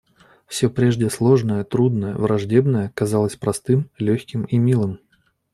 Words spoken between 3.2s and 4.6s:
простым, легким и